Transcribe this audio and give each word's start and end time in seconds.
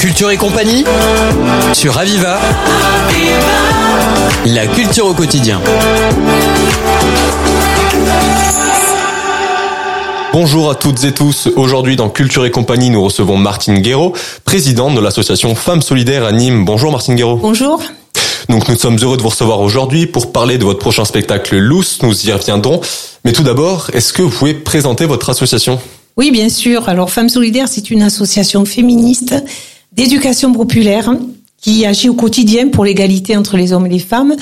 Culture 0.00 0.30
et 0.30 0.38
compagnie 0.38 0.82
sur 1.74 1.98
Aviva. 1.98 2.40
La 4.46 4.66
culture 4.66 5.04
au 5.04 5.12
quotidien. 5.12 5.60
Bonjour 10.32 10.70
à 10.70 10.74
toutes 10.74 11.04
et 11.04 11.12
tous. 11.12 11.50
Aujourd'hui 11.54 11.96
dans 11.96 12.08
Culture 12.08 12.46
et 12.46 12.50
compagnie, 12.50 12.88
nous 12.88 13.04
recevons 13.04 13.36
Martine 13.36 13.80
Guéraud, 13.80 14.14
présidente 14.46 14.94
de 14.94 15.00
l'association 15.00 15.54
Femmes 15.54 15.82
Solidaires 15.82 16.24
à 16.24 16.32
Nîmes. 16.32 16.64
Bonjour 16.64 16.90
Martine 16.90 17.14
Guéraud. 17.16 17.36
Bonjour. 17.36 17.82
Donc 18.48 18.70
nous 18.70 18.76
sommes 18.76 18.96
heureux 19.02 19.18
de 19.18 19.22
vous 19.22 19.28
recevoir 19.28 19.60
aujourd'hui 19.60 20.06
pour 20.06 20.32
parler 20.32 20.56
de 20.56 20.64
votre 20.64 20.78
prochain 20.78 21.04
spectacle 21.04 21.58
Loose. 21.58 21.98
Nous 22.02 22.26
y 22.26 22.32
reviendrons. 22.32 22.80
Mais 23.26 23.32
tout 23.32 23.42
d'abord, 23.42 23.90
est-ce 23.92 24.14
que 24.14 24.22
vous 24.22 24.30
pouvez 24.30 24.54
présenter 24.54 25.04
votre 25.04 25.28
association? 25.28 25.78
Oui, 26.16 26.30
bien 26.30 26.48
sûr. 26.48 26.88
Alors 26.88 27.10
Femmes 27.10 27.28
Solidaires, 27.28 27.68
c'est 27.68 27.90
une 27.90 28.00
association 28.00 28.64
féministe 28.64 29.34
d'éducation 30.00 30.50
populaire 30.54 31.14
qui 31.60 31.84
agit 31.84 32.08
au 32.08 32.14
quotidien 32.14 32.68
pour 32.68 32.86
l'égalité 32.86 33.36
entre 33.36 33.58
les 33.58 33.74
hommes 33.74 33.84
et 33.84 33.90
les 33.90 33.98
femmes 33.98 34.34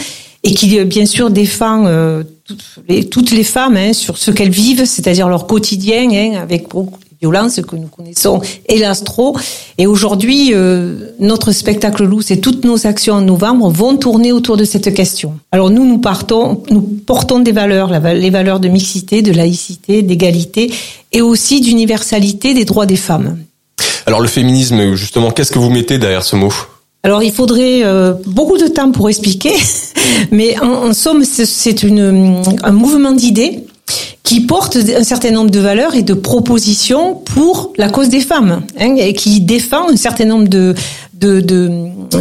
et 0.44 0.54
qui 0.54 0.84
bien 0.84 1.04
sûr 1.04 1.30
défend 1.30 1.84
euh, 1.86 2.22
toutes, 2.44 2.64
les, 2.88 3.08
toutes 3.08 3.32
les 3.32 3.42
femmes 3.42 3.76
hein, 3.76 3.92
sur 3.92 4.18
ce 4.18 4.30
qu'elles 4.30 4.52
vivent, 4.52 4.84
c'est-à-dire 4.84 5.28
leur 5.28 5.48
quotidien, 5.48 6.08
hein, 6.12 6.38
avec 6.40 6.68
beaucoup 6.68 7.00
de 7.00 7.16
violences 7.20 7.60
que 7.60 7.74
nous 7.74 7.88
connaissons, 7.88 8.40
hélas 8.68 9.02
trop. 9.02 9.36
Et 9.78 9.88
aujourd'hui, 9.88 10.50
euh, 10.52 11.08
notre 11.18 11.50
spectacle 11.50 12.04
Loose 12.04 12.30
et 12.30 12.38
toutes 12.38 12.64
nos 12.64 12.86
actions 12.86 13.14
en 13.14 13.22
novembre 13.22 13.68
vont 13.68 13.96
tourner 13.96 14.30
autour 14.30 14.56
de 14.56 14.62
cette 14.64 14.94
question. 14.94 15.40
Alors 15.50 15.70
nous, 15.70 15.84
nous 15.84 15.98
partons, 15.98 16.62
nous 16.70 16.82
portons 16.82 17.40
des 17.40 17.50
valeurs, 17.50 17.90
les 18.14 18.30
valeurs 18.30 18.60
de 18.60 18.68
mixité, 18.68 19.22
de 19.22 19.32
laïcité, 19.32 20.02
d'égalité 20.02 20.70
et 21.10 21.20
aussi 21.20 21.60
d'universalité 21.60 22.54
des 22.54 22.64
droits 22.64 22.86
des 22.86 22.94
femmes. 22.94 23.38
Alors 24.08 24.22
le 24.22 24.28
féminisme, 24.28 24.94
justement, 24.94 25.30
qu'est-ce 25.30 25.52
que 25.52 25.58
vous 25.58 25.68
mettez 25.68 25.98
derrière 25.98 26.22
ce 26.22 26.34
mot? 26.34 26.50
Alors 27.02 27.22
il 27.22 27.30
faudrait 27.30 27.84
euh, 27.84 28.14
beaucoup 28.24 28.56
de 28.56 28.66
temps 28.66 28.90
pour 28.90 29.10
expliquer, 29.10 29.52
mais 30.30 30.58
en, 30.60 30.94
somme 30.94 31.24
c'est 31.24 31.84
un 31.84 32.72
mouvement 32.72 33.12
d'idées 33.12 33.66
qui 34.22 34.40
porte 34.40 34.76
un 34.76 35.04
certain 35.04 35.30
nombre 35.30 35.50
de 35.50 35.60
valeurs 35.60 35.94
et 35.94 36.02
de 36.02 36.14
propositions 36.14 37.16
pour 37.16 37.74
la 37.76 37.90
cause 37.90 38.08
des 38.08 38.20
femmes, 38.20 38.62
hein, 38.80 38.96
et 38.96 39.12
qui 39.12 39.42
défend 39.42 39.90
un 39.90 39.96
certain 39.96 40.24
nombre 40.24 40.48
de 40.48 40.74
de, 41.18 41.40
de, 41.40 41.70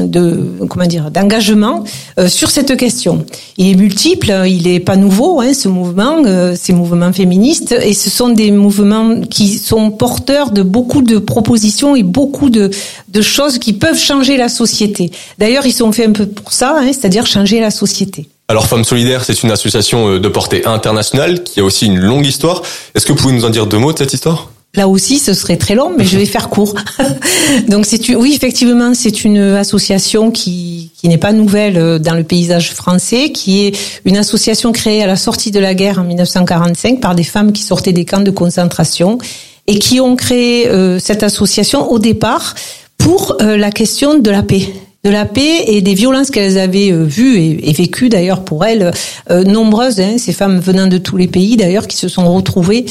de 0.08 0.66
comment 0.68 0.86
dire 0.86 1.12
d'engagement 1.12 1.84
euh, 2.20 2.28
sur 2.28 2.50
cette 2.50 2.76
question. 2.78 3.26
Il 3.58 3.70
est 3.70 3.76
multiple, 3.76 4.34
il 4.48 4.68
est 4.68 4.80
pas 4.80 4.96
nouveau 4.96 5.42
hein, 5.42 5.54
ce 5.54 5.68
mouvement, 5.68 6.24
euh, 6.26 6.56
ces 6.56 6.74
mouvements 6.74 7.14
féministes, 7.14 7.74
et 7.74 7.94
ce 7.94 8.10
sont 8.10 8.30
des 8.30 8.52
mouvements 8.52 9.22
qui 9.22 9.60
sont 9.60 9.92
porteurs 9.92 10.52
de 10.52 10.64
beaucoup 10.64 11.02
de 11.02 11.20
propositions 11.20 11.96
et 11.96 12.04
beaucoup 12.04 12.50
de, 12.50 12.72
de 13.10 13.22
choses 13.22 13.60
qui 13.60 13.74
peuvent 13.74 14.00
changer 14.00 14.36
la 14.38 14.50
société. 14.50 15.12
D'ailleurs, 15.38 15.66
ils 15.66 15.74
sont 15.74 15.92
faits 15.92 16.10
un 16.10 16.14
peu 16.14 16.26
pour 16.26 16.52
ça, 16.52 16.76
hein, 16.80 16.88
c'est-à-dire 16.88 17.26
changer 17.26 17.60
la 17.60 17.72
société. 17.72 18.30
Alors 18.50 18.66
Femmes 18.66 18.86
Solidaires, 18.86 19.26
c'est 19.26 19.44
une 19.44 19.52
association 19.52 20.10
euh, 20.10 20.20
de 20.20 20.28
portée 20.30 20.66
internationale 20.66 21.44
qui 21.44 21.60
a 21.60 21.64
aussi 21.64 21.86
une 21.86 22.00
longue 22.00 22.26
histoire. 22.26 22.64
Est-ce 22.96 23.06
que 23.06 23.12
vous 23.12 23.20
pouvez 23.20 23.34
nous 23.34 23.46
en 23.46 23.50
dire 23.50 23.68
deux 23.68 23.78
mots 23.78 23.94
de 23.94 23.98
cette 23.98 24.14
histoire? 24.14 24.50
Là 24.78 24.88
aussi, 24.88 25.18
ce 25.18 25.34
serait 25.34 25.58
très 25.58 25.74
long, 25.74 25.92
mais 25.98 26.06
je 26.06 26.20
vais 26.20 26.28
faire 26.28 26.50
court. 26.50 26.76
Donc, 27.68 27.88
c'est 27.88 28.16
oui, 28.16 28.34
effectivement, 28.36 28.94
c'est 28.94 29.24
une 29.24 29.40
association 29.40 30.30
qui, 30.30 30.92
qui 30.96 31.10
n'est 31.10 31.18
pas 31.18 31.34
nouvelle 31.34 31.78
euh, 31.78 31.98
dans 31.98 32.14
le 32.14 32.24
paysage 32.24 32.74
français, 32.74 33.32
qui 33.32 33.66
est 33.66 33.78
une 34.06 34.18
association 34.18 34.72
créée 34.72 35.02
à 35.02 35.08
la 35.08 35.16
sortie 35.16 35.50
de 35.50 35.60
la 35.60 35.74
guerre 35.74 35.98
en 35.98 36.04
1945 36.04 37.02
par 37.02 37.16
des 37.16 37.24
femmes 37.24 37.54
qui 37.54 37.64
sortaient 37.64 37.92
des 37.92 38.06
camps 38.06 38.22
de 38.22 38.30
concentration 38.30 39.18
et 39.66 39.80
qui 39.80 40.00
ont 40.00 40.16
créé 40.16 40.68
euh, 40.68 41.00
cette 41.00 41.24
association 41.24 41.92
au 41.92 41.98
départ 41.98 42.54
pour 43.00 43.38
euh, 43.42 43.58
la 43.58 43.72
question 43.72 44.20
de 44.20 44.30
la 44.30 44.44
paix 44.44 44.72
de 45.08 45.10
la 45.10 45.26
paix 45.26 45.64
et 45.68 45.82
des 45.82 45.94
violences 45.94 46.32
qu'elles 46.32 46.58
avaient 46.58 46.92
euh, 46.92 47.04
vues 47.04 47.38
et, 47.38 47.72
vécues 47.72 48.10
d'ailleurs 48.10 48.44
pour 48.44 48.66
elles 48.66 48.92
euh, 49.30 49.44
nombreuses, 49.44 50.02
hein, 50.02 50.18
ces 50.18 50.34
femmes 50.34 50.60
venant 50.60 50.88
de 50.88 50.98
tous 50.98 51.16
les 51.16 51.28
pays 51.28 51.56
d'ailleurs 51.56 51.88
qui 51.88 51.96
se 51.96 52.10
sont 52.10 52.34
retrouvées 52.34 52.86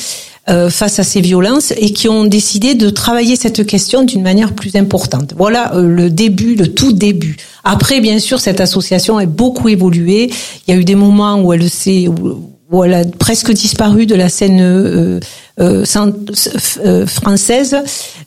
euh, 0.49 0.71
face 0.71 0.99
à 0.99 1.03
ces 1.03 1.21
violences 1.21 1.73
et 1.73 1.93
qui 1.93 2.09
ont 2.09 2.25
décidé 2.25 2.75
de 2.75 2.91
travailler 2.91 3.37
cette 3.37 3.67
question 3.67 4.03
d'une 4.03 4.23
manière 4.23 4.53
plus 4.53 4.77
importante. 4.77 5.34
Voilà 5.37 5.75
euh, 5.75 5.83
le 5.83 6.11
début, 6.11 6.55
le 6.55 6.69
tout 6.69 6.93
début. 6.93 7.37
Après, 7.65 8.01
bien 8.01 8.19
sûr, 8.19 8.41
cette 8.41 8.61
association 8.61 9.19
a 9.19 9.27
beaucoup 9.27 9.69
évolué. 9.69 10.31
Il 10.67 10.75
y 10.75 10.77
a 10.77 10.81
eu 10.81 10.84
des 10.84 10.95
moments 10.95 11.41
où 11.41 11.53
elle 11.53 11.69
s'est 11.69 12.09
où 12.71 12.83
elle 12.83 12.95
a 12.95 13.05
presque 13.05 13.53
disparu 13.53 14.07
de 14.07 14.15
la 14.15 14.29
scène 14.29 14.61
euh, 14.61 15.21
euh, 15.61 15.84
euh, 16.84 17.07
française, 17.07 17.77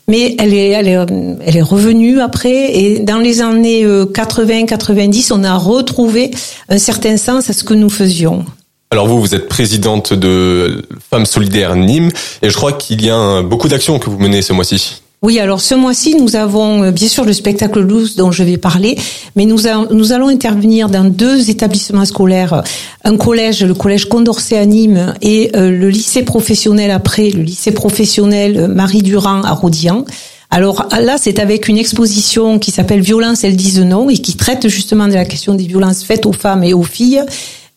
mais 0.08 0.34
elle 0.38 0.54
est, 0.54 0.68
elle 0.70 0.88
est, 0.88 1.06
elle 1.44 1.56
est 1.56 1.62
revenue 1.62 2.20
après. 2.20 2.76
Et 2.76 3.00
dans 3.00 3.18
les 3.18 3.42
années 3.42 3.84
80-90, 3.84 5.32
on 5.32 5.44
a 5.44 5.56
retrouvé 5.56 6.30
un 6.68 6.78
certain 6.78 7.16
sens 7.16 7.50
à 7.50 7.52
ce 7.52 7.64
que 7.64 7.74
nous 7.74 7.90
faisions. 7.90 8.44
Alors 8.92 9.06
vous, 9.06 9.20
vous 9.20 9.36
êtes 9.36 9.48
présidente 9.48 10.14
de 10.14 10.82
Femmes 11.10 11.24
Solidaires 11.24 11.76
Nîmes, 11.76 12.10
et 12.42 12.50
je 12.50 12.56
crois 12.56 12.72
qu'il 12.72 13.04
y 13.04 13.08
a 13.08 13.40
beaucoup 13.40 13.68
d'actions 13.68 14.00
que 14.00 14.10
vous 14.10 14.18
menez 14.18 14.42
ce 14.42 14.52
mois-ci. 14.52 15.00
Oui, 15.22 15.38
alors 15.38 15.60
ce 15.60 15.76
mois-ci, 15.76 16.16
nous 16.16 16.34
avons 16.34 16.90
bien 16.90 17.06
sûr 17.06 17.24
le 17.24 17.32
spectacle 17.32 17.78
loose 17.78 18.16
dont 18.16 18.32
je 18.32 18.42
vais 18.42 18.56
parler, 18.56 18.98
mais 19.36 19.44
nous, 19.44 19.68
allons 19.68 20.26
intervenir 20.26 20.88
dans 20.88 21.04
deux 21.04 21.50
établissements 21.50 22.04
scolaires, 22.04 22.64
un 23.04 23.16
collège, 23.16 23.62
le 23.62 23.74
collège 23.74 24.06
Condorcet 24.06 24.58
à 24.58 24.66
Nîmes, 24.66 25.14
et 25.22 25.52
euh, 25.54 25.70
le 25.70 25.88
lycée 25.88 26.24
professionnel 26.24 26.90
après, 26.90 27.30
le 27.30 27.42
lycée 27.42 27.70
professionnel 27.70 28.66
Marie 28.66 29.02
Durand 29.02 29.42
à 29.44 29.52
Rodian. 29.52 30.04
Alors 30.50 30.88
là, 31.00 31.16
c'est 31.16 31.38
avec 31.38 31.68
une 31.68 31.78
exposition 31.78 32.58
qui 32.58 32.72
s'appelle 32.72 33.02
Violence, 33.02 33.44
elles 33.44 33.54
disent 33.54 33.82
non, 33.82 34.10
et 34.10 34.18
qui 34.18 34.36
traite 34.36 34.66
justement 34.66 35.06
de 35.06 35.14
la 35.14 35.24
question 35.24 35.54
des 35.54 35.68
violences 35.68 36.02
faites 36.02 36.26
aux 36.26 36.32
femmes 36.32 36.64
et 36.64 36.74
aux 36.74 36.82
filles. 36.82 37.22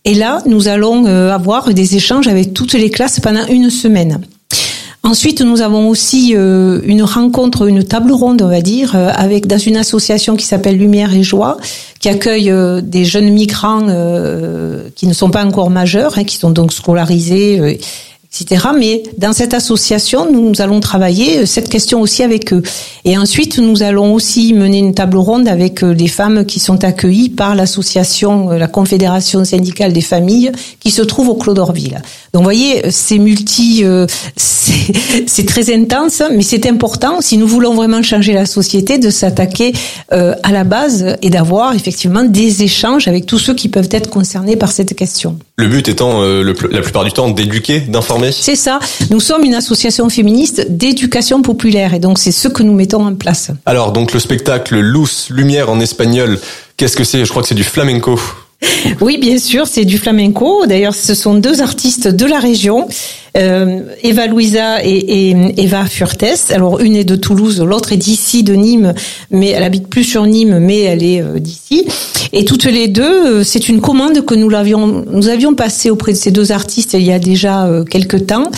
Et 0.05 0.15
là, 0.15 0.41
nous 0.45 0.67
allons 0.67 1.05
avoir 1.05 1.73
des 1.73 1.95
échanges 1.95 2.27
avec 2.27 2.53
toutes 2.53 2.73
les 2.73 2.89
classes 2.89 3.19
pendant 3.19 3.45
une 3.47 3.69
semaine. 3.69 4.19
Ensuite, 5.05 5.41
nous 5.41 5.59
avons 5.59 5.89
aussi 5.89 6.33
euh, 6.33 6.79
une 6.85 7.03
rencontre, 7.03 7.67
une 7.67 7.83
table 7.83 8.13
ronde, 8.13 8.41
on 8.41 8.47
va 8.47 8.61
dire, 8.61 8.95
euh, 8.95 9.09
avec 9.13 9.47
dans 9.47 9.57
une 9.57 9.75
association 9.75 10.37
qui 10.37 10.45
s'appelle 10.45 10.77
Lumière 10.77 11.13
et 11.13 11.23
Joie, 11.23 11.57
qui 11.99 12.07
accueille 12.07 12.49
euh, 12.49 12.79
des 12.79 13.03
jeunes 13.03 13.29
migrants 13.29 13.81
qui 14.95 15.05
ne 15.07 15.13
sont 15.13 15.29
pas 15.29 15.43
encore 15.43 15.69
majeurs, 15.69 16.17
hein, 16.17 16.23
qui 16.23 16.37
sont 16.37 16.51
donc 16.51 16.71
scolarisés 16.71 17.79
etc. 18.33 18.67
Mais 18.77 19.03
dans 19.17 19.33
cette 19.33 19.53
association, 19.53 20.31
nous 20.31 20.53
allons 20.59 20.79
travailler 20.79 21.39
euh, 21.39 21.45
cette 21.45 21.69
question 21.69 22.01
aussi 22.01 22.23
avec 22.23 22.51
eux. 22.53 22.63
Et 23.05 23.17
ensuite, 23.17 23.59
nous 23.59 23.83
allons 23.83 24.13
aussi 24.13 24.53
mener 24.53 24.79
une 24.79 24.93
table 24.93 25.17
ronde 25.17 25.47
avec 25.47 25.83
euh, 25.83 25.93
les 25.93 26.07
femmes 26.07 26.45
qui 26.45 26.59
sont 26.59 26.83
accueillies 26.83 27.29
par 27.29 27.55
l'association, 27.55 28.51
euh, 28.51 28.57
la 28.57 28.67
Confédération 28.67 29.45
syndicale 29.45 29.93
des 29.93 30.01
familles, 30.01 30.51
qui 30.79 30.89
se 30.89 31.01
trouve 31.03 31.29
au 31.29 31.35
Clos 31.35 31.53
d'Orville. 31.53 32.01
Donc, 32.33 32.41
vous 32.41 32.43
voyez, 32.43 32.89
c'est 32.89 33.19
multi, 33.19 33.83
c'est 34.35 35.45
très 35.45 35.73
intense, 35.73 36.23
mais 36.31 36.41
c'est 36.41 36.65
important 36.65 37.21
si 37.21 37.37
nous 37.37 37.47
voulons 37.47 37.75
vraiment 37.75 38.01
changer 38.01 38.33
la 38.33 38.47
société 38.47 38.97
de 38.97 39.11
s'attaquer 39.11 39.73
à 40.09 40.51
la 40.51 40.63
base 40.63 41.15
et 41.21 41.29
d'avoir 41.29 41.75
effectivement 41.75 42.23
des 42.23 42.63
échanges 42.63 43.07
avec 43.07 43.27
tous 43.27 43.37
ceux 43.37 43.53
qui 43.53 43.69
peuvent 43.69 43.89
être 43.91 44.09
concernés 44.09 44.55
par 44.55 44.71
cette 44.71 44.95
question. 44.95 45.37
Le 45.57 45.67
but 45.67 45.87
étant, 45.87 46.23
la 46.23 46.81
plupart 46.81 47.05
du 47.05 47.11
temps, 47.11 47.29
d'éduquer, 47.29 47.81
d'informer 47.81 48.22
c'est 48.31 48.55
ça. 48.55 48.79
Nous 49.09 49.19
sommes 49.19 49.43
une 49.43 49.55
association 49.55 50.09
féministe 50.09 50.65
d'éducation 50.69 51.41
populaire 51.41 51.93
et 51.93 51.99
donc 51.99 52.19
c'est 52.19 52.31
ce 52.31 52.47
que 52.47 52.63
nous 52.63 52.73
mettons 52.73 53.05
en 53.05 53.15
place. 53.15 53.51
Alors 53.65 53.91
donc 53.91 54.13
le 54.13 54.19
spectacle 54.19 54.79
Luz 54.79 55.27
Lumière 55.29 55.69
en 55.69 55.79
espagnol, 55.79 56.39
qu'est-ce 56.77 56.97
que 56.97 57.03
c'est? 57.03 57.25
Je 57.25 57.29
crois 57.29 57.41
que 57.41 57.47
c'est 57.47 57.55
du 57.55 57.63
flamenco. 57.63 58.19
Oui, 59.01 59.17
bien 59.17 59.37
sûr, 59.37 59.67
c'est 59.67 59.85
du 59.85 59.97
flamenco. 59.97 60.65
D'ailleurs, 60.65 60.95
ce 60.95 61.13
sont 61.13 61.35
deux 61.35 61.61
artistes 61.61 62.07
de 62.07 62.25
la 62.25 62.39
région, 62.39 62.87
euh, 63.37 63.81
Eva 64.03 64.27
Louisa 64.27 64.83
et, 64.83 65.29
et, 65.29 65.35
Eva 65.57 65.85
Furtes. 65.85 66.51
Alors, 66.51 66.79
une 66.79 66.95
est 66.95 67.03
de 67.03 67.15
Toulouse, 67.15 67.61
l'autre 67.61 67.91
est 67.91 67.97
d'ici, 67.97 68.43
de 68.43 68.53
Nîmes, 68.53 68.93
mais 69.31 69.49
elle 69.49 69.63
habite 69.63 69.87
plus 69.87 70.03
sur 70.03 70.25
Nîmes, 70.25 70.59
mais 70.59 70.81
elle 70.81 71.03
est 71.03 71.21
euh, 71.21 71.39
d'ici. 71.39 71.85
Et 72.33 72.45
toutes 72.45 72.65
les 72.65 72.87
deux, 72.87 73.03
euh, 73.03 73.43
c'est 73.43 73.69
une 73.69 73.79
commande 73.79 74.25
que 74.25 74.33
nous 74.33 74.49
l'avions, 74.49 75.05
nous 75.09 75.27
avions 75.29 75.53
passée 75.53 75.89
auprès 75.89 76.13
de 76.13 76.17
ces 76.17 76.31
deux 76.31 76.51
artistes 76.51 76.93
il 76.93 77.03
y 77.03 77.11
a 77.11 77.19
déjà 77.19 77.65
euh, 77.65 77.83
quelques 77.83 78.25
temps. 78.25 78.49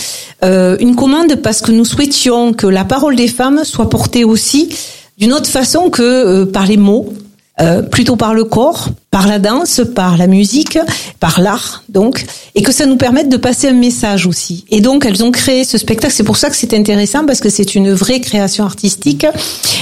Euh, 0.44 0.76
une 0.80 0.96
commande 0.96 1.36
parce 1.36 1.60
que 1.60 1.70
nous 1.70 1.84
souhaitions 1.84 2.52
que 2.54 2.66
la 2.66 2.84
parole 2.84 3.16
des 3.16 3.28
femmes 3.28 3.64
soit 3.64 3.90
portée 3.90 4.24
aussi 4.24 4.70
d'une 5.18 5.32
autre 5.32 5.48
façon 5.48 5.90
que 5.90 6.44
par 6.44 6.66
les 6.66 6.76
mots, 6.76 7.12
euh, 7.58 7.80
plutôt 7.80 8.16
par 8.16 8.34
le 8.34 8.44
corps, 8.44 8.90
par 9.10 9.26
la 9.26 9.38
danse, 9.38 9.80
par 9.94 10.18
la 10.18 10.26
musique, 10.26 10.78
par 11.20 11.40
l'art, 11.40 11.84
donc, 11.88 12.26
et 12.54 12.60
que 12.60 12.70
ça 12.70 12.84
nous 12.84 12.98
permette 12.98 13.30
de 13.30 13.38
passer 13.38 13.68
un 13.68 13.72
message 13.72 14.26
aussi. 14.26 14.66
Et 14.68 14.82
donc, 14.82 15.06
elles 15.06 15.24
ont 15.24 15.30
créé 15.30 15.64
ce 15.64 15.78
spectacle. 15.78 16.12
C'est 16.12 16.22
pour 16.22 16.36
ça 16.36 16.50
que 16.50 16.56
c'est 16.56 16.74
intéressant 16.74 17.24
parce 17.24 17.40
que 17.40 17.48
c'est 17.48 17.74
une 17.74 17.94
vraie 17.94 18.20
création 18.20 18.66
artistique. 18.66 19.24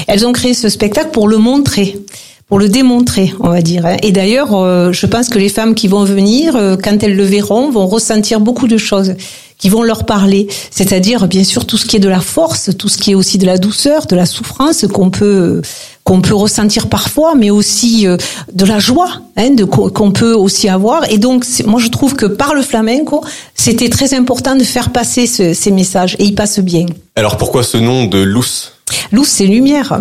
Elles 0.07 0.25
ont 0.25 0.31
créé 0.31 0.55
ce 0.55 0.69
spectacle 0.69 1.11
pour 1.11 1.27
le 1.27 1.39
montrer 1.39 1.99
pour 2.47 2.59
le 2.59 2.69
démontrer, 2.69 3.33
on 3.41 3.49
va 3.49 3.63
dire. 3.63 3.87
Et 4.03 4.13
d'ailleurs, 4.13 4.55
euh, 4.55 4.93
je 4.93 5.07
pense 5.07 5.29
que 5.29 5.39
les 5.39 5.49
femmes 5.49 5.75
qui 5.75 5.89
vont 5.89 6.05
venir, 6.05 6.57
euh, 6.57 6.77
quand 6.77 7.03
elles 7.03 7.17
le 7.17 7.25
verront, 7.25 7.71
vont 7.71 7.87
ressentir 7.87 8.41
beaucoup 8.41 8.69
de 8.69 8.77
choses 8.77 9.15
qui 9.57 9.69
vont 9.71 9.83
leur 9.83 10.05
parler. 10.05 10.49
C'est-à-dire, 10.71 11.27
bien 11.27 11.45
sûr, 11.45 11.67
tout 11.67 11.79
ce 11.79 11.87
qui 11.87 11.97
est 11.97 12.01
de 12.01 12.09
la 12.09 12.21
force, 12.21 12.71
tout 12.77 12.89
ce 12.89 12.99
qui 12.99 13.13
est 13.13 13.15
aussi 13.15 13.39
de 13.39 13.47
la 13.47 13.57
douceur, 13.57 14.07
de 14.07 14.17
la 14.17 14.27
souffrance 14.27 14.87
qu'on 14.87 15.11
peut 15.11 15.63
qu'on 16.05 16.21
peut 16.21 16.35
ressentir 16.35 16.89
parfois, 16.89 17.35
mais 17.35 17.51
aussi 17.51 18.07
euh, 18.07 18.17
de 18.53 18.65
la 18.67 18.79
joie 18.79 19.23
hein, 19.37 19.51
de, 19.51 19.65
qu'on 19.65 20.13
peut 20.13 20.35
aussi 20.35 20.69
avoir. 20.69 21.11
Et 21.11 21.19
donc, 21.19 21.45
moi, 21.67 21.81
je 21.81 21.89
trouve 21.89 22.15
que 22.15 22.27
par 22.27 22.55
le 22.55 22.63
flamenco, 22.63 23.25
c'était 23.55 23.89
très 23.89 24.15
important 24.15 24.55
de 24.55 24.65
faire 24.65 24.91
passer 24.91 25.27
ce, 25.27 25.55
ces 25.55 25.71
messages, 25.71 26.15
et 26.19 26.25
ils 26.25 26.35
passent 26.35 26.61
bien. 26.61 26.87
Alors, 27.17 27.39
pourquoi 27.39 27.63
ce 27.63 27.79
nom 27.79 28.05
de 28.05 28.23
Luce? 28.23 28.73
Luce, 29.13 29.29
c'est 29.29 29.47
lumière. 29.47 29.99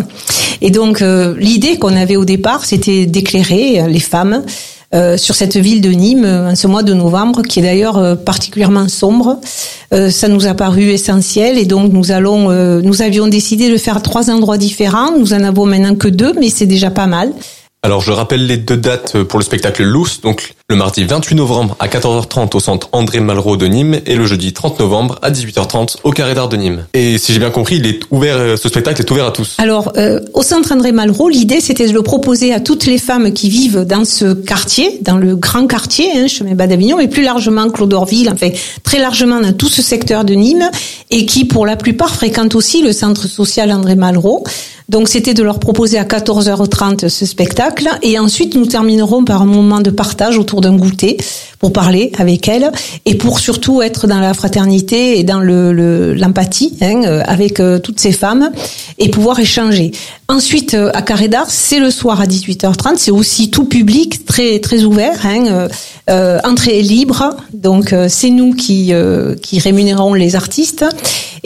Et 0.60 0.70
donc, 0.70 1.00
euh, 1.00 1.34
l'idée 1.38 1.78
qu'on 1.78 1.96
avait 1.96 2.16
au 2.16 2.24
départ, 2.26 2.64
c'était 2.64 3.06
d'éclairer 3.06 3.84
les 3.88 4.00
femmes 4.00 4.44
euh, 4.94 5.16
sur 5.16 5.34
cette 5.34 5.56
ville 5.56 5.80
de 5.80 5.90
Nîmes 5.90 6.24
en 6.24 6.54
ce 6.54 6.68
mois 6.68 6.84
de 6.84 6.94
novembre, 6.94 7.42
qui 7.42 7.58
est 7.58 7.62
d'ailleurs 7.62 7.98
euh, 7.98 8.14
particulièrement 8.14 8.88
sombre. 8.88 9.40
Euh, 9.92 10.08
ça 10.08 10.28
nous 10.28 10.46
a 10.46 10.54
paru 10.54 10.84
essentiel 10.90 11.58
et 11.58 11.64
donc 11.64 11.92
nous 11.92 12.12
allons, 12.12 12.50
nous 12.80 13.02
avions 13.02 13.26
décidé 13.26 13.70
de 13.70 13.76
faire 13.76 14.02
trois 14.02 14.30
endroits 14.30 14.58
différents. 14.58 15.18
Nous 15.18 15.32
en 15.32 15.42
avons 15.42 15.66
maintenant 15.66 15.96
que 15.96 16.08
deux, 16.08 16.32
mais 16.38 16.48
c'est 16.48 16.66
déjà 16.66 16.90
pas 16.90 17.06
mal. 17.06 17.32
Alors 17.82 18.00
je 18.00 18.12
rappelle 18.12 18.46
les 18.46 18.56
deux 18.56 18.76
dates 18.76 19.22
pour 19.24 19.38
le 19.38 19.44
spectacle 19.44 19.82
Loose, 19.82 20.20
donc 20.22 20.54
le 20.70 20.76
mardi 20.76 21.04
28 21.04 21.34
novembre 21.34 21.76
à 21.78 21.88
14h30 21.88 22.56
au 22.56 22.60
centre 22.60 22.88
André 22.92 23.20
Malraux 23.20 23.58
de 23.58 23.66
Nîmes 23.66 24.00
et 24.06 24.16
le 24.16 24.24
jeudi 24.24 24.54
30 24.54 24.80
novembre 24.80 25.18
à 25.20 25.30
18h30 25.30 25.96
au 26.04 26.10
Carré 26.10 26.34
d'Art 26.34 26.48
de 26.48 26.56
Nîmes. 26.56 26.86
Et 26.94 27.18
si 27.18 27.34
j'ai 27.34 27.38
bien 27.38 27.50
compris, 27.50 27.76
il 27.76 27.86
est 27.86 28.00
ouvert, 28.10 28.38
euh, 28.38 28.56
ce 28.56 28.70
spectacle 28.70 29.02
est 29.02 29.10
ouvert 29.10 29.26
à 29.26 29.30
tous. 29.30 29.56
Alors 29.58 29.92
euh, 29.98 30.20
au 30.32 30.40
centre 30.40 30.72
André 30.72 30.92
Malraux, 30.92 31.28
l'idée 31.28 31.60
c'était 31.60 31.86
de 31.86 31.92
le 31.92 32.00
proposer 32.00 32.54
à 32.54 32.60
toutes 32.60 32.86
les 32.86 32.96
femmes 32.96 33.34
qui 33.34 33.50
vivent 33.50 33.84
dans 33.84 34.06
ce 34.06 34.32
quartier, 34.32 35.00
dans 35.02 35.18
le 35.18 35.36
grand 35.36 35.66
quartier, 35.66 36.08
hein, 36.16 36.28
chemin 36.28 36.54
Bas 36.54 36.66
d'Avignon, 36.66 36.96
mais 36.96 37.08
plus 37.08 37.24
largement 37.24 37.68
Claude 37.68 37.92
Orville, 37.92 38.30
enfin 38.32 38.48
très 38.84 39.00
largement 39.00 39.40
dans 39.40 39.52
tout 39.52 39.68
ce 39.68 39.82
secteur 39.82 40.24
de 40.24 40.32
Nîmes 40.32 40.70
et 41.10 41.26
qui 41.26 41.44
pour 41.44 41.66
la 41.66 41.76
plupart 41.76 42.14
fréquentent 42.14 42.54
aussi 42.54 42.80
le 42.80 42.92
centre 42.92 43.28
social 43.28 43.70
André 43.70 43.96
Malraux. 43.96 44.44
Donc 44.88 45.08
c'était 45.08 45.32
de 45.32 45.42
leur 45.42 45.60
proposer 45.60 45.98
à 45.98 46.04
14h30 46.04 47.08
ce 47.08 47.24
spectacle 47.24 47.88
et 48.02 48.18
ensuite 48.18 48.54
nous 48.54 48.66
terminerons 48.66 49.24
par 49.24 49.40
un 49.40 49.46
moment 49.46 49.80
de 49.80 49.90
partage 49.90 50.36
autour 50.36 50.53
d'un 50.60 50.76
goûter 50.76 51.16
pour 51.58 51.72
parler 51.72 52.12
avec 52.18 52.48
elles 52.48 52.70
et 53.06 53.14
pour 53.14 53.38
surtout 53.38 53.80
être 53.80 54.06
dans 54.06 54.20
la 54.20 54.34
fraternité 54.34 55.18
et 55.18 55.24
dans 55.24 55.40
le 55.40 56.14
l'empathie 56.14 56.76
hein, 56.82 57.02
euh, 57.04 57.22
avec 57.26 57.60
euh, 57.60 57.78
toutes 57.78 58.00
ces 58.00 58.12
femmes 58.12 58.50
et 58.98 59.08
pouvoir 59.08 59.38
échanger. 59.40 59.92
Ensuite 60.28 60.74
euh, 60.74 60.90
à 60.94 61.02
Carré 61.02 61.28
d'Art, 61.28 61.50
c'est 61.50 61.78
le 61.78 61.90
soir 61.90 62.20
à 62.20 62.26
18h30, 62.26 62.96
c'est 62.96 63.10
aussi 63.10 63.50
tout 63.50 63.64
public, 63.64 64.24
très 64.26 64.58
très 64.60 64.84
ouvert, 64.84 65.24
hein, 65.24 65.68
euh, 66.10 66.38
entrée 66.44 66.82
libre. 66.82 67.36
Donc 67.52 67.94
c'est 68.08 68.30
nous 68.30 68.54
qui 68.54 68.92
qui 69.42 69.58
rémunérons 69.58 70.14
les 70.14 70.36
artistes 70.36 70.84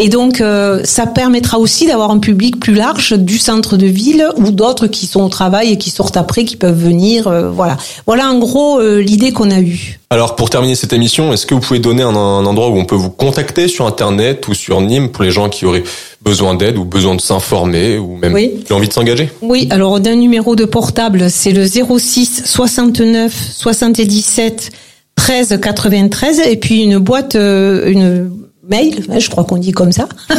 et 0.00 0.08
donc, 0.08 0.40
euh, 0.40 0.80
ça 0.84 1.08
permettra 1.08 1.58
aussi 1.58 1.88
d'avoir 1.88 2.12
un 2.12 2.20
public 2.20 2.60
plus 2.60 2.74
large 2.74 3.14
du 3.14 3.36
centre 3.36 3.76
de 3.76 3.86
ville 3.86 4.28
ou 4.36 4.52
d'autres 4.52 4.86
qui 4.86 5.06
sont 5.06 5.22
au 5.22 5.28
travail 5.28 5.72
et 5.72 5.76
qui 5.76 5.90
sortent 5.90 6.16
après, 6.16 6.44
qui 6.44 6.54
peuvent 6.54 6.78
venir. 6.78 7.26
Euh, 7.26 7.50
voilà. 7.50 7.76
Voilà 8.06 8.30
en 8.30 8.38
gros 8.38 8.78
euh, 8.78 9.00
l'idée 9.00 9.32
qu'on 9.32 9.50
a 9.50 9.58
eue. 9.58 9.98
Alors, 10.10 10.36
pour 10.36 10.50
terminer 10.50 10.76
cette 10.76 10.92
émission, 10.92 11.32
est-ce 11.32 11.46
que 11.46 11.54
vous 11.54 11.60
pouvez 11.60 11.80
donner 11.80 12.04
un, 12.04 12.14
endroit 12.14 12.68
où 12.68 12.78
on 12.78 12.84
peut 12.84 12.94
vous 12.94 13.10
contacter 13.10 13.66
sur 13.66 13.88
Internet 13.88 14.46
ou 14.46 14.54
sur 14.54 14.80
Nîmes 14.80 15.10
pour 15.10 15.24
les 15.24 15.32
gens 15.32 15.48
qui 15.48 15.66
auraient 15.66 15.82
besoin 16.22 16.54
d'aide 16.54 16.76
ou 16.76 16.84
besoin 16.84 17.14
de 17.14 17.20
s'informer 17.20 17.98
ou 17.98 18.16
même 18.16 18.34
qui 18.64 18.72
ont 18.72 18.76
envie 18.76 18.88
de 18.88 18.92
s'engager? 18.92 19.30
Oui, 19.42 19.68
alors 19.70 20.00
d'un 20.00 20.16
numéro 20.16 20.56
de 20.56 20.64
portable, 20.64 21.30
c'est 21.30 21.52
le 21.52 21.66
06 21.66 22.42
69 22.44 23.32
77 23.52 24.70
13 25.16 25.58
93 25.60 26.40
et 26.40 26.56
puis 26.56 26.82
une 26.82 26.98
boîte, 26.98 27.34
une 27.34 28.30
mail, 28.68 29.04
je 29.18 29.28
crois 29.28 29.42
qu'on 29.44 29.58
dit 29.58 29.72
comme 29.72 29.92
ça. 29.92 30.08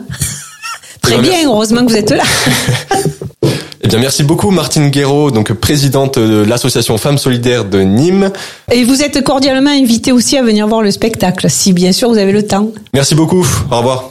Très 1.01 1.17
bien, 1.19 1.45
heureusement 1.45 1.85
que 1.85 1.91
vous 1.91 1.97
êtes 1.97 2.11
là. 2.11 2.23
Eh 3.85 3.87
bien, 3.87 3.99
merci 3.99 4.23
beaucoup, 4.23 4.49
Martine 4.49 4.89
Guéraud, 4.89 5.29
donc 5.29 5.53
présidente 5.53 6.17
de 6.17 6.43
l'association 6.43 6.97
Femmes 6.97 7.19
Solidaires 7.19 7.65
de 7.65 7.81
Nîmes. 7.81 8.31
Et 8.71 8.83
vous 8.83 9.03
êtes 9.03 9.23
cordialement 9.23 9.69
invité 9.69 10.11
aussi 10.11 10.39
à 10.39 10.41
venir 10.41 10.67
voir 10.67 10.81
le 10.81 10.89
spectacle, 10.89 11.47
si 11.51 11.71
bien 11.71 11.91
sûr 11.91 12.09
vous 12.09 12.17
avez 12.17 12.31
le 12.31 12.47
temps. 12.47 12.69
Merci 12.95 13.13
beaucoup. 13.13 13.45
Au 13.69 13.77
revoir. 13.77 14.05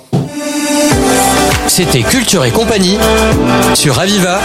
C'était 1.66 2.02
Culture 2.02 2.44
et 2.44 2.52
compagnie 2.52 2.98
sur 3.74 3.98
Aviva. 3.98 4.38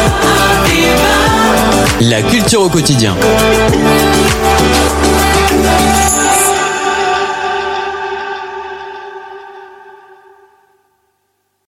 La 2.02 2.24
culture 2.24 2.62
au 2.62 2.70
quotidien. 2.70 3.16